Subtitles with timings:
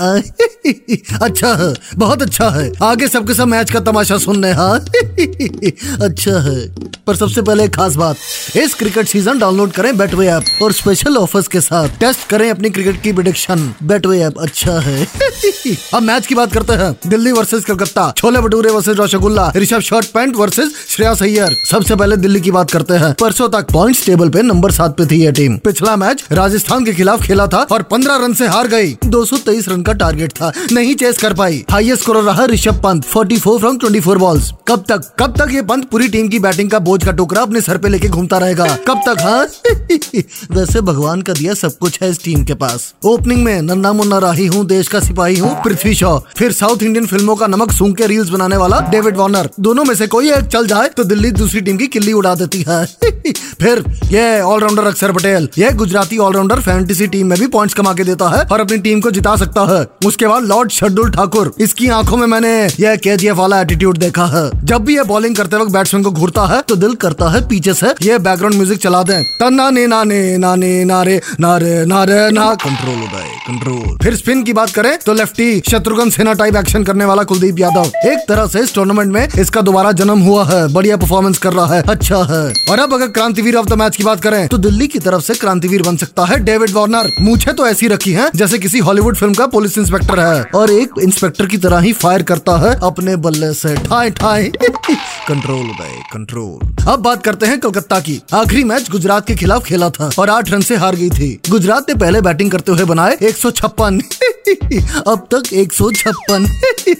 [1.22, 4.78] अच्छा है, बहुत अच्छा है। आगे सबके सब मैच का तमाशा सुनने हाँ
[6.02, 6.60] अच्छा है।
[7.06, 8.16] पर सबसे पहले एक खास बात,
[8.56, 12.70] इस क्रिकेट सीज़न डाउनलोड करें बैटवे ऐप और स्पेशल ऑफर्स के साथ टेस्ट करें अपनी
[12.70, 15.06] क्रिकेट की प्रिडिक्शन बैटवे ऐप अच्छा है।
[15.94, 20.06] अब मैच की बात करते हैं। Delhi versus Calcutta, chole bhature versus rasgulla, Rishabh shirt
[20.06, 21.56] pant versus Shreyas Iyer.
[21.70, 25.06] सबसे पहले दिल्ली की बात करते हैं। परसों तक पॉइंट्स टेबल पे नंबर सात पे
[25.06, 28.68] थी ये टीम पिछला मैच राजस्थान के खिलाफ खेला था और पंद्रह रन से हार
[28.68, 33.04] गई। 223 रन का टारगेट था। नहीं चेस कर पाई। हाईएस्ट स्कोर रहा ऋषभ पंत
[33.06, 36.78] 44 फ्रॉम 24 बॉल्स कब तक कब तक ये पंत पूरी टीम की बैटिंग का
[36.78, 38.66] बोझ का टुकड़ा अपने सर पे लेके घूमता रहेगा?
[38.88, 39.46] कब तक हाँ?
[40.56, 44.18] वैसे भगवान का दिया सब कुछ है इस टीम के पास। ओपनिंग में नन्ना मुन्ना
[44.18, 47.96] राही हूँ, देश का सिपाही हूँ, पृथ्वी शॉ। फिर साउथ इंडियन फ़िल्मों का नमक सूंघ
[47.96, 51.30] के रील्स बनाने वाला डेविड वार्नर दोनों में से कोई एक चल जाए तो दिल्ली
[51.30, 52.84] दूसरी टीम की किल्ली उड़ा देती है।
[53.60, 58.04] फिर ये ऑलराउंडर अक्षर पटेल। ये गुजराती ऑलराउंडर फैंटेसी टीम में भी पॉइंट्स कमा के
[58.04, 61.88] देता है और अपनी टीम को जिता सकता है। उसके बाद लॉर्ड शर्दुल ठाकुर इसकी
[61.90, 65.72] आँखों में मैंने यह के वाला एटीट्यूड देखा है। जब भी यह बॉलिंग करते वक्त
[65.72, 69.22] बैट्समैन को घूरता है तो दिल करता है पीछे से ये बैकग्राउंड म्यूज़िक चला दें।
[69.40, 74.70] तन्ना ने नाने नाने नारे नारे नारे ना कंट्रोल उदय कंट्रोल फिर स्पिन की बात
[74.70, 78.74] करें तो lefty Shatrughan Sinha type action करने वाला कुलदीप यादव एक तरह से इस
[78.74, 82.78] टूर्नामेंट में इसका दोबारा जन्म हुआ है। बढ़िया परफॉर्मेंस कर रहा है अच्छा है। और
[82.78, 85.82] अब अगर क्रांतिवीर ऑफ़ द मैच की बात करें तो दिल्ली की तरफ़ से क्रांतिवीर
[85.82, 89.46] बन सकता है डेविड वार्नर मूछे तो ऐसी रखी हैं जैसे किसी हॉलीवुड फ़िल्म का
[89.48, 93.74] पुलिस इंस्पेक्टर है और एक इंस्पेक्टर की तरह ही फायर करता है अपने बल्ले से।
[93.76, 94.52] ठाए ठाए
[95.28, 99.88] कंट्रोल उदय कंट्रोल अब बात करते हैं कलकत्ता की। आखिरी मैच गुजरात के खिलाफ खेला
[99.90, 103.16] था और आठ रन से हार गई थी। गुजरात ने पहले बैटिंग करते हुए बनाए
[103.22, 104.00] एक सौ छप्पन।
[105.08, 105.72] अब तक एक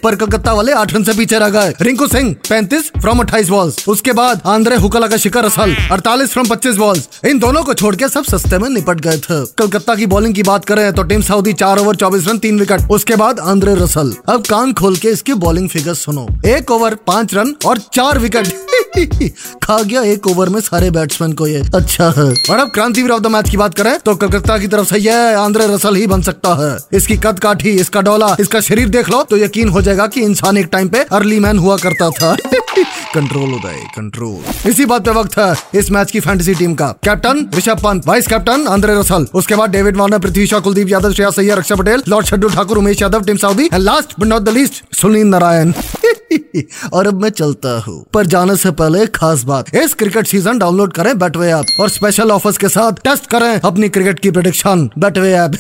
[0.03, 3.89] पर कलकत्ता वाले आठ रन से पीछे रह गए। रिंकू सिंह पैंतीस फ्रॉम अट्ठाईस बॉल्स
[3.89, 7.95] उसके बाद आंद्रे हुकला का शिखर असल अड़तालीस फ्रॉम पच्चीस बॉल्स इन दोनों को छोड़
[7.97, 11.23] के सब सस्ते में निपट गए थे। कलकत्ता की बॉलिंग की बात करें तो टीम
[11.23, 15.09] साउदी चार ओवर चौबीस रन, तीन विकेट उसके बाद आंद्रे रसल अब कान खोल के
[15.09, 18.49] इसकी बॉलिंग फिगर सुनो। एक ओवर पाँच रन और चार विकेट
[19.63, 23.23] खा गया एक ओवर में सारे बैट्समैन को ये। अच्छा है। और अब क्रांतिवीर ऑफ़
[23.23, 26.23] द मैच की बात करें तो कलकत्ता की तरफ़ से ये आंद्रे रसल ही बन
[26.23, 30.07] सकता है। इसकी कद काठी, इसका डोला, इसका शरीर देख लो तो यकीन हो जाएगा
[30.07, 32.35] कि इंसान एक टाइम पे अर्ली मैन हुआ करता था।
[33.15, 37.47] कंट्रोल उदय कंट्रोल इसी बात पे वक्त है, इस मैच की फैंटेसी टीम का। Captain
[37.55, 39.27] Rishabh Pant vice captain Andre Russell.
[39.35, 42.79] उसके बाद David Warner Prithvi Shaw, Kuldeep Yadav, Shreyas Iyer Raksha Patel Lord Shardul Thakur
[42.79, 45.73] Umesh Yadav Tim Southee and last but not the least Sunil Narayan.
[46.93, 50.93] और अब मैं चलता हूँ। पर जाने से पहले खास बात इस क्रिकेट सीज़न डाउनलोड
[50.93, 55.33] करें बैटवे ऐप और स्पेशल ऑफर्स के साथ टेस्ट करें अपनी क्रिकेट की प्रोडिक्शन बैटवे
[55.35, 55.59] ऐप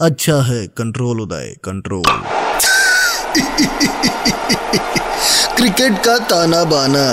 [0.00, 2.02] अच्छा है कंट्रोल उदय कंट्रोल
[5.56, 7.06] क्रिकेट का ताना बाना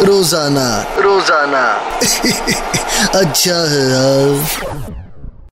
[0.00, 1.62] रोज़ाना। रोज़ाना।
[3.14, 4.81] अच्छा है यार।